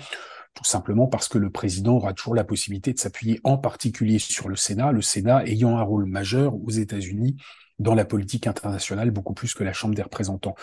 tout 0.55 0.63
simplement 0.63 1.07
parce 1.07 1.27
que 1.27 1.37
le 1.37 1.49
président 1.49 1.95
aura 1.95 2.13
toujours 2.13 2.35
la 2.35 2.43
possibilité 2.43 2.91
de 2.91 2.99
s'appuyer 2.99 3.39
en 3.43 3.57
particulier 3.57 4.19
sur 4.19 4.49
le 4.49 4.55
Sénat, 4.55 4.91
le 4.91 5.01
Sénat 5.01 5.45
ayant 5.45 5.77
un 5.77 5.83
rôle 5.83 6.05
majeur 6.05 6.53
aux 6.55 6.69
États-Unis 6.69 7.37
dans 7.77 7.95
la 7.95 8.03
politique 8.03 8.45
internationale, 8.45 9.11
beaucoup 9.11 9.33
plus 9.33 9.53
que 9.53 9.63
la 9.63 9.73
Chambre 9.73 9.95
des 9.95 10.01
représentants. 10.01 10.55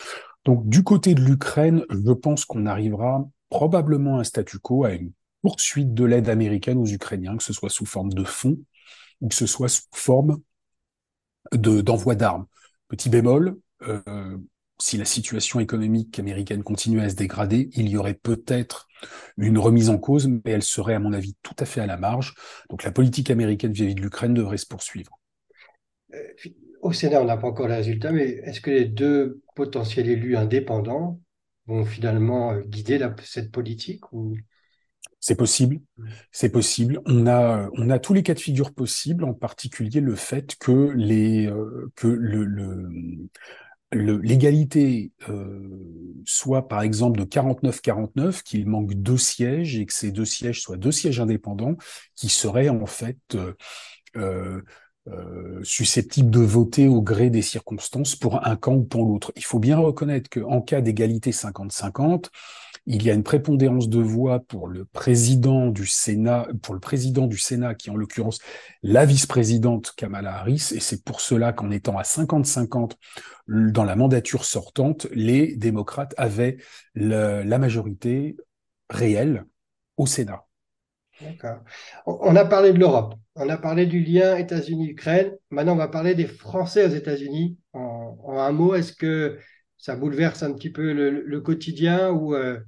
Donc 0.44 0.68
du 0.68 0.82
côté 0.82 1.14
de 1.14 1.22
l'Ukraine, 1.22 1.84
je 1.88 2.12
pense 2.12 2.44
qu'on 2.44 2.66
arrivera 2.66 3.26
probablement 3.48 4.18
à 4.18 4.20
un 4.20 4.24
statu 4.24 4.58
quo, 4.58 4.84
à 4.84 4.92
une 4.92 5.12
poursuite 5.46 5.94
de 5.94 6.04
l'aide 6.04 6.28
américaine 6.28 6.76
aux 6.76 6.88
Ukrainiens, 6.88 7.36
que 7.36 7.42
ce 7.44 7.52
soit 7.52 7.70
sous 7.70 7.86
forme 7.86 8.12
de 8.12 8.24
fonds 8.24 8.58
ou 9.20 9.28
que 9.28 9.34
ce 9.36 9.46
soit 9.46 9.68
sous 9.68 9.84
forme 9.94 10.40
d'envoi 11.52 12.16
d'armes. 12.16 12.46
Petit 12.88 13.08
bémol, 13.08 13.56
euh, 13.82 14.36
si 14.80 14.98
la 14.98 15.04
situation 15.04 15.60
économique 15.60 16.18
américaine 16.18 16.64
continue 16.64 17.00
à 17.00 17.08
se 17.08 17.14
dégrader, 17.14 17.70
il 17.74 17.88
y 17.88 17.96
aurait 17.96 18.18
peut-être 18.20 18.88
une 19.36 19.56
remise 19.56 19.88
en 19.88 19.98
cause, 19.98 20.26
mais 20.26 20.50
elle 20.50 20.64
serait, 20.64 20.94
à 20.94 20.98
mon 20.98 21.12
avis, 21.12 21.36
tout 21.44 21.54
à 21.60 21.64
fait 21.64 21.80
à 21.80 21.86
la 21.86 21.96
marge. 21.96 22.34
Donc 22.68 22.82
la 22.82 22.90
politique 22.90 23.30
américaine 23.30 23.70
vis-à-vis 23.70 23.94
de 23.94 24.02
l'Ukraine 24.02 24.34
devrait 24.34 24.56
se 24.56 24.66
poursuivre. 24.66 25.16
Euh, 26.12 26.18
au 26.82 26.92
Sénat, 26.92 27.22
on 27.22 27.26
n'a 27.26 27.36
pas 27.36 27.46
encore 27.46 27.68
les 27.68 27.76
résultats, 27.76 28.10
mais 28.10 28.30
est-ce 28.42 28.60
que 28.60 28.72
les 28.72 28.86
deux 28.86 29.42
potentiels 29.54 30.08
élus 30.08 30.36
indépendants 30.36 31.20
vont 31.68 31.84
finalement 31.84 32.50
euh, 32.50 32.62
guider 32.62 32.98
cette 33.22 33.52
politique 33.52 34.12
ou... 34.12 34.34
C'est 35.26 35.34
possible, 35.34 35.80
c'est 36.30 36.50
possible. 36.50 37.00
On 37.04 37.26
a, 37.26 37.68
on 37.72 37.90
a 37.90 37.98
tous 37.98 38.14
les 38.14 38.22
cas 38.22 38.34
de 38.34 38.38
figure 38.38 38.72
possibles, 38.72 39.24
en 39.24 39.34
particulier 39.34 40.00
le 40.00 40.14
fait 40.14 40.54
que 40.54 40.92
les, 40.94 41.48
euh, 41.48 41.90
que 41.96 42.06
le, 42.06 42.44
le 42.44 42.88
l'égalité 43.90 45.10
euh, 45.28 46.22
soit 46.26 46.68
par 46.68 46.82
exemple 46.82 47.18
de 47.18 47.24
49-49, 47.24 48.44
qu'il 48.44 48.68
manque 48.68 48.94
deux 48.94 49.16
sièges 49.18 49.76
et 49.76 49.86
que 49.86 49.92
ces 49.92 50.12
deux 50.12 50.24
sièges 50.24 50.60
soient 50.60 50.76
deux 50.76 50.92
sièges 50.92 51.18
indépendants 51.18 51.74
qui 52.14 52.28
seraient 52.28 52.68
en 52.68 52.86
fait 52.86 53.18
euh, 53.34 53.52
euh, 54.16 54.62
euh 55.08 55.60
susceptibles 55.64 56.30
de 56.30 56.40
voter 56.40 56.86
au 56.86 57.02
gré 57.02 57.30
des 57.30 57.42
circonstances 57.42 58.14
pour 58.14 58.46
un 58.46 58.54
camp 58.54 58.76
ou 58.76 58.84
pour 58.84 59.04
l'autre. 59.04 59.32
Il 59.34 59.44
faut 59.44 59.58
bien 59.58 59.78
reconnaître 59.78 60.30
qu'en 60.30 60.60
cas 60.60 60.80
d'égalité 60.80 61.32
50-50, 61.32 62.26
il 62.86 63.02
y 63.02 63.10
a 63.10 63.14
une 63.14 63.22
prépondérance 63.22 63.88
de 63.88 64.00
voix 64.00 64.40
pour 64.40 64.68
le 64.68 64.84
président 64.84 65.66
du 65.66 65.86
Sénat, 65.86 66.48
pour 66.62 66.74
le 66.74 66.80
président 66.80 67.26
du 67.26 67.36
Sénat, 67.36 67.74
qui 67.74 67.88
est 67.88 67.92
en 67.92 67.96
l'occurrence 67.96 68.38
la 68.82 69.04
vice-présidente 69.04 69.92
Kamala 69.96 70.36
Harris, 70.38 70.72
et 70.74 70.80
c'est 70.80 71.02
pour 71.04 71.20
cela 71.20 71.52
qu'en 71.52 71.70
étant 71.70 71.98
à 71.98 72.02
50-50 72.02 72.92
dans 73.48 73.84
la 73.84 73.96
mandature 73.96 74.44
sortante, 74.44 75.06
les 75.12 75.56
démocrates 75.56 76.14
avaient 76.16 76.58
la 76.94 77.58
majorité 77.58 78.36
réelle 78.88 79.44
au 79.96 80.06
Sénat. 80.06 80.44
D'accord. 81.20 81.60
On 82.06 82.36
a 82.36 82.44
parlé 82.44 82.72
de 82.72 82.78
l'Europe, 82.78 83.14
on 83.36 83.48
a 83.48 83.56
parlé 83.56 83.86
du 83.86 84.00
lien 84.00 84.36
États-Unis-Ukraine. 84.36 85.32
Maintenant, 85.50 85.72
on 85.72 85.76
va 85.76 85.88
parler 85.88 86.14
des 86.14 86.26
Français 86.26 86.84
aux 86.84 86.94
États-Unis. 86.94 87.58
En, 87.72 88.16
un 88.38 88.52
mot, 88.52 88.74
est-ce 88.74 88.92
que 88.92 89.38
ça 89.78 89.96
bouleverse 89.96 90.42
un 90.42 90.52
petit 90.52 90.70
peu 90.70 90.92
le, 90.92 91.40
quotidien 91.40 92.10
ou 92.10 92.34
euh, 92.34 92.60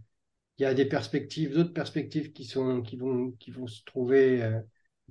il 0.59 0.65
y 0.65 0.67
a 0.67 0.75
des 0.75 0.87
perspectives, 0.87 1.55
d'autres 1.55 1.73
perspectives 1.73 2.33
qui, 2.33 2.45
sont, 2.45 2.83
qui, 2.83 2.97
vont, 2.97 3.31
qui 3.39 3.51
vont 3.51 3.67
se 3.67 3.85
trouver 3.85 4.43
euh, 4.43 4.61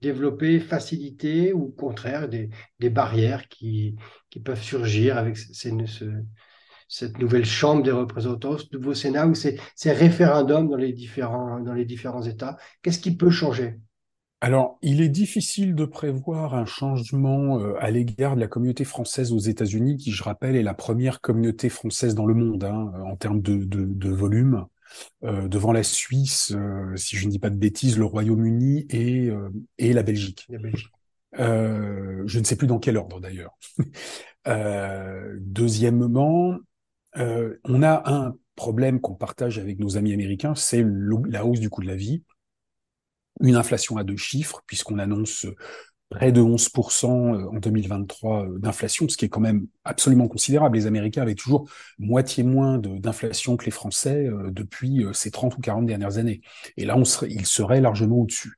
développées, 0.01 0.59
facilitées, 0.59 1.53
ou 1.53 1.65
au 1.65 1.69
contraire, 1.69 2.27
des, 2.27 2.49
des 2.79 2.89
barrières 2.89 3.47
qui, 3.47 3.95
qui 4.29 4.39
peuvent 4.41 4.61
surgir 4.61 5.17
avec 5.17 5.37
cette 6.89 7.17
nouvelle 7.19 7.45
Chambre 7.45 7.83
des 7.83 7.91
représentants, 7.91 8.57
ce 8.57 8.65
nouveau 8.73 8.93
Sénat, 8.93 9.25
ou 9.27 9.35
ces, 9.35 9.57
ces 9.75 9.91
référendums 9.91 10.69
dans 10.69 10.75
les 10.75 10.93
différents, 10.93 11.59
dans 11.61 11.73
les 11.73 11.85
différents 11.85 12.23
États. 12.23 12.57
Qu'est-ce 12.81 12.99
qui 12.99 13.15
peut 13.15 13.31
changer? 13.31 13.79
Alors, 14.39 14.77
il 14.83 15.01
est 15.01 15.09
difficile 15.09 15.73
de 15.73 15.85
prévoir 15.85 16.53
un 16.53 16.65
changement 16.65 17.59
euh, 17.59 17.73
à 17.79 17.89
l'égard 17.89 18.35
de 18.35 18.41
la 18.41 18.47
communauté 18.47 18.83
française 18.83 19.31
aux 19.31 19.39
États-Unis, 19.39 19.97
qui, 19.97 20.11
je 20.11 20.23
rappelle, 20.23 20.55
est 20.55 20.61
la 20.61 20.75
première 20.75 21.21
communauté 21.21 21.69
française 21.69 22.13
dans 22.13 22.27
le 22.27 22.35
monde 22.35 22.65
hein, 22.65 22.91
en 23.05 23.15
termes 23.15 23.41
de, 23.41 23.63
de 23.63 24.09
volume. 24.09 24.65
Euh, 25.23 25.47
devant 25.47 25.71
la 25.71 25.83
Suisse, 25.83 26.53
euh, 26.55 26.95
si 26.95 27.17
je 27.17 27.25
ne 27.25 27.31
dis 27.31 27.39
pas 27.39 27.49
de 27.49 27.55
bêtises, 27.55 27.97
le 27.97 28.05
Royaume-Uni 28.05 28.85
et, 28.89 29.29
euh, 29.29 29.49
et 29.77 29.93
la 29.93 30.03
Belgique. 30.03 30.47
je 31.33 32.39
ne 32.39 32.43
sais 32.43 32.55
plus 32.55 32.67
dans 32.67 32.79
quel 32.79 32.97
ordre 32.97 33.19
d'ailleurs. 33.19 33.57
deuxièmement, 35.39 36.57
on 37.15 37.83
a 37.83 38.11
un 38.11 38.35
problème 38.55 39.01
qu'on 39.01 39.15
partage 39.15 39.59
avec 39.59 39.79
nos 39.79 39.97
amis 39.97 40.13
américains, 40.13 40.55
c'est 40.55 40.85
la 41.27 41.45
hausse 41.45 41.59
du 41.59 41.69
coût 41.69 41.81
de 41.81 41.87
la 41.87 41.95
vie, 41.95 42.23
une 43.41 43.55
inflation 43.55 43.97
à 43.97 44.03
deux 44.03 44.17
chiffres, 44.17 44.61
puisqu'on 44.65 44.99
annonce 44.99 45.45
près 46.09 46.31
de 46.31 46.41
11% 46.41 47.35
euh, 47.35 47.49
en 47.49 47.59
2023 47.59 48.45
euh, 48.45 48.59
d'inflation, 48.59 49.07
ce 49.09 49.17
qui 49.17 49.25
est 49.25 49.29
quand 49.29 49.41
même 49.41 49.67
absolument 49.83 50.27
considérable. 50.27 50.77
Les 50.77 50.87
Américains 50.87 51.21
avaient 51.21 51.35
toujours 51.35 51.69
moitié 51.99 52.43
moins 52.43 52.77
d'inflation 52.77 53.57
que 53.57 53.65
les 53.65 53.71
Français 53.71 54.27
euh, 54.27 54.49
depuis 54.51 55.05
ces 55.13 55.31
30 55.31 55.57
ou 55.57 55.61
40 55.61 55.85
dernières 55.85 56.17
années. 56.17 56.41
Et 56.77 56.85
là, 56.85 56.95
ils 57.27 57.45
seraient 57.45 57.81
largement 57.81 58.17
au-dessus. 58.17 58.53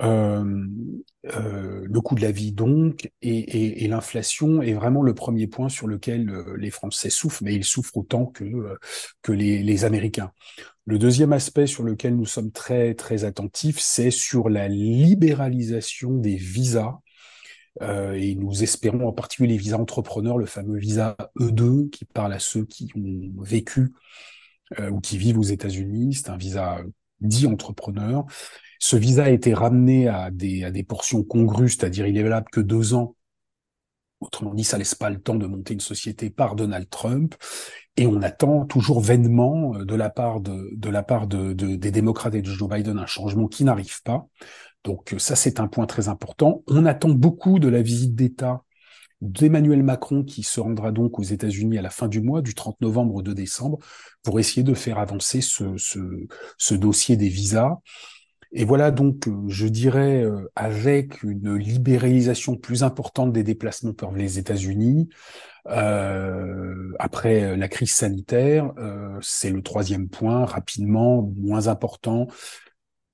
Le 0.00 2.00
coût 2.00 2.14
de 2.14 2.22
la 2.22 2.30
vie 2.30 2.52
donc 2.52 3.10
et, 3.20 3.88
l'inflation 3.88 4.62
est 4.62 4.72
vraiment 4.72 5.02
le 5.02 5.12
premier 5.12 5.48
point 5.48 5.68
sur 5.68 5.88
lequel 5.88 6.32
les 6.56 6.70
Français 6.70 7.10
souffrent, 7.10 7.42
mais 7.42 7.54
ils 7.54 7.64
souffrent 7.64 7.96
autant 7.96 8.26
que 8.26 9.32
les 9.32 9.84
Américains. 9.84 10.30
Le 10.88 10.98
deuxième 10.98 11.34
aspect 11.34 11.66
sur 11.66 11.82
lequel 11.82 12.16
nous 12.16 12.24
sommes 12.24 12.50
très 12.50 12.94
très 12.94 13.24
attentifs, 13.24 13.78
c'est 13.78 14.10
sur 14.10 14.48
la 14.48 14.68
libéralisation 14.68 16.14
des 16.14 16.36
visas. 16.36 16.96
Euh, 17.82 18.14
et 18.14 18.34
nous 18.34 18.62
espérons 18.62 19.06
en 19.06 19.12
particulier 19.12 19.50
les 19.50 19.58
visas 19.58 19.76
entrepreneurs, 19.76 20.38
le 20.38 20.46
fameux 20.46 20.78
visa 20.78 21.14
E2 21.38 21.90
qui 21.90 22.06
parle 22.06 22.32
à 22.32 22.38
ceux 22.38 22.64
qui 22.64 22.90
ont 22.96 23.42
vécu 23.42 23.92
euh, 24.80 24.88
ou 24.88 24.98
qui 25.00 25.18
vivent 25.18 25.38
aux 25.38 25.42
États-Unis. 25.42 26.14
C'est 26.14 26.30
un 26.30 26.38
visa 26.38 26.78
dit 27.20 27.46
entrepreneur. 27.46 28.24
Ce 28.78 28.96
visa 28.96 29.24
a 29.24 29.28
été 29.28 29.52
ramené 29.52 30.08
à 30.08 30.30
des, 30.30 30.64
à 30.64 30.70
des 30.70 30.84
portions 30.84 31.22
congrues, 31.22 31.68
c'est-à-dire 31.68 32.06
il 32.06 32.16
est 32.16 32.22
valable 32.22 32.48
que 32.50 32.60
deux 32.60 32.94
ans 32.94 33.14
Autrement 34.20 34.52
dit, 34.52 34.64
ça 34.64 34.78
laisse 34.78 34.96
pas 34.96 35.10
le 35.10 35.20
temps 35.20 35.36
de 35.36 35.46
monter 35.46 35.74
une 35.74 35.80
société 35.80 36.28
par 36.28 36.56
Donald 36.56 36.90
Trump. 36.90 37.36
Et 37.98 38.06
on 38.06 38.22
attend 38.22 38.64
toujours 38.64 39.00
vainement 39.00 39.74
euh, 39.74 39.84
de 39.84 39.94
la 39.96 40.08
part 40.08 40.40
de, 40.40 40.70
de 40.72 40.88
la 40.88 41.02
part 41.02 41.26
de, 41.26 41.52
des 41.52 41.90
démocrates 41.90 42.36
et 42.36 42.42
de 42.42 42.50
Joe 42.50 42.68
Biden 42.68 42.96
un 42.96 43.06
changement 43.06 43.48
qui 43.48 43.64
n'arrive 43.64 44.02
pas. 44.04 44.28
Donc 44.84 45.12
euh, 45.12 45.18
ça, 45.18 45.34
c'est 45.34 45.58
un 45.58 45.66
point 45.66 45.86
très 45.86 46.08
important. 46.08 46.62
On 46.68 46.86
attend 46.86 47.08
beaucoup 47.08 47.58
de 47.58 47.66
la 47.66 47.82
visite 47.82 48.14
d'État 48.14 48.62
d'Emmanuel 49.20 49.82
Macron 49.82 50.22
qui 50.22 50.44
se 50.44 50.60
rendra 50.60 50.92
donc 50.92 51.18
aux 51.18 51.24
États-Unis 51.24 51.76
à 51.76 51.82
la 51.82 51.90
fin 51.90 52.06
du 52.06 52.20
mois, 52.20 52.40
du 52.40 52.54
30 52.54 52.80
novembre 52.80 53.16
au 53.16 53.22
2 53.22 53.34
décembre, 53.34 53.78
pour 54.22 54.38
essayer 54.38 54.62
de 54.62 54.74
faire 54.74 55.00
avancer 55.00 55.40
ce, 55.40 55.76
ce, 55.76 55.98
ce 56.56 56.74
dossier 56.76 57.16
des 57.16 57.28
visas. 57.28 57.78
Et 58.52 58.64
voilà 58.64 58.90
donc, 58.90 59.28
euh, 59.28 59.44
je 59.48 59.66
dirais, 59.66 60.22
euh, 60.24 60.50
avec 60.56 61.22
une 61.22 61.54
libéralisation 61.56 62.56
plus 62.56 62.82
importante 62.82 63.32
des 63.32 63.44
déplacements 63.44 63.92
par 63.92 64.12
les 64.12 64.38
États-Unis, 64.38 65.08
euh, 65.68 66.92
après 66.98 67.56
la 67.56 67.68
crise 67.68 67.92
sanitaire, 67.92 68.72
euh, 68.78 69.18
c'est 69.20 69.50
le 69.50 69.62
troisième 69.62 70.08
point, 70.08 70.46
rapidement, 70.46 71.30
moins 71.36 71.68
important. 71.68 72.26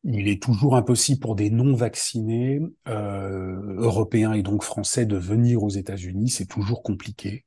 Il 0.05 0.29
est 0.29 0.43
toujours 0.43 0.77
impossible 0.77 1.21
pour 1.21 1.35
des 1.35 1.51
non-vaccinés 1.51 2.61
euh, 2.89 3.77
européens 3.79 4.35
et 4.35 4.43
donc 4.43 4.63
français 4.63 5.07
de 5.07 5.17
venir 5.17 5.63
aux 5.63 5.71
États-Unis. 5.71 6.29
C'est 6.29 6.47
toujours 6.47 6.83
compliqué. 6.83 7.45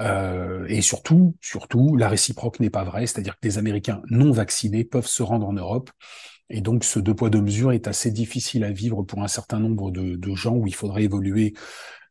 Euh, 0.00 0.66
et 0.68 0.82
surtout, 0.82 1.36
surtout, 1.40 1.96
la 1.96 2.08
réciproque 2.08 2.58
n'est 2.60 2.70
pas 2.70 2.84
vraie, 2.84 3.06
c'est-à-dire 3.06 3.34
que 3.36 3.46
des 3.46 3.58
Américains 3.58 4.02
non 4.10 4.32
vaccinés 4.32 4.84
peuvent 4.84 5.06
se 5.06 5.22
rendre 5.22 5.46
en 5.46 5.52
Europe 5.52 5.90
et 6.50 6.60
donc, 6.60 6.84
ce 6.84 6.98
deux 6.98 7.14
poids 7.14 7.30
deux 7.30 7.40
mesures 7.40 7.72
est 7.72 7.88
assez 7.88 8.10
difficile 8.10 8.64
à 8.64 8.70
vivre 8.72 9.02
pour 9.02 9.22
un 9.22 9.28
certain 9.28 9.58
nombre 9.58 9.90
de, 9.90 10.16
de 10.16 10.34
gens 10.34 10.54
où 10.56 10.66
il 10.66 10.74
faudrait 10.74 11.04
évoluer, 11.04 11.54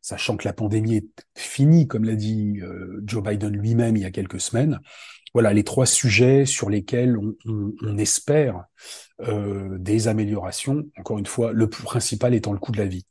sachant 0.02 0.38
que 0.38 0.48
la 0.48 0.54
pandémie 0.54 0.96
est 0.96 1.25
finie, 1.38 1.88
comme 1.88 2.04
l'a 2.04 2.16
dit 2.16 2.60
euh, 2.62 3.02
Joe 3.06 3.24
Biden 3.24 3.56
lui-même 3.56 3.96
il 3.96 4.04
y 4.04 4.06
a 4.06 4.12
quelques 4.12 4.42
semaines. 4.42 4.80
Voilà 5.34 5.54
les 5.54 5.63
trois 5.63 5.86
sujets 5.86 6.46
sur 6.46 6.70
lesquels 6.70 7.18
on, 7.18 7.34
on, 7.46 7.74
on 7.82 7.98
espère 7.98 8.66
euh, 9.22 9.78
des 9.80 10.08
améliorations. 10.08 10.84
Encore 10.98 11.18
une 11.20 11.25
fois, 11.25 11.54
le 11.54 11.70
plus 11.70 11.84
principal 11.84 12.34
étant 12.34 12.54
le 12.54 12.60
coût 12.60 12.72
de 12.72 12.78
la 12.78 12.86
vie. 12.86 13.06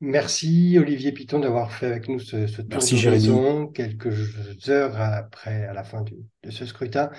Merci 0.00 0.76
Olivier 0.80 1.12
Piton 1.12 1.38
d'avoir 1.38 1.72
fait 1.72 1.86
avec 1.86 2.08
nous 2.08 2.18
ce, 2.18 2.48
ce 2.48 2.60
tour 2.60 2.80
d'horizon 2.80 3.68
quelques 3.68 4.68
heures 4.68 5.00
après, 5.00 5.64
à 5.64 5.72
la 5.72 5.84
fin 5.84 6.02
du, 6.02 6.14
de 6.42 6.50
ce 6.50 6.66
scrutin. 6.66 7.10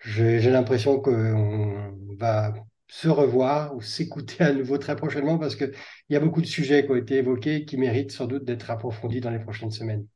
J'ai 0.00 0.50
l'impression 0.50 1.00
qu'on 1.00 1.92
va 2.18 2.54
se 2.86 3.08
revoir 3.08 3.74
ou 3.74 3.82
s'écouter 3.82 4.44
à 4.44 4.52
nouveau 4.52 4.78
très 4.78 4.96
prochainement 4.96 5.38
parce 5.38 5.56
qu'il 5.56 5.72
y 6.08 6.16
a 6.16 6.20
beaucoup 6.20 6.40
de 6.40 6.46
sujets 6.46 6.84
qui 6.84 6.90
ont 6.90 6.96
été 6.96 7.16
évoqués 7.16 7.64
qui 7.64 7.76
méritent 7.76 8.12
sans 8.12 8.26
doute 8.26 8.44
d'être 8.44 8.70
approfondis 8.70 9.20
dans 9.20 9.30
les 9.30 9.40
prochaines 9.40 9.70
semaines. 9.70 10.06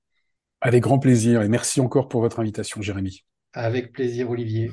Avec 0.61 0.83
grand 0.83 0.99
plaisir 0.99 1.43
et 1.43 1.49
merci 1.49 1.81
encore 1.81 2.09
pour 2.09 2.21
votre 2.21 2.41
invitation, 2.41 2.81
Jérémy. 2.81 3.25
Avec 3.53 3.93
plaisir, 3.93 4.31
Olivier. 4.31 4.71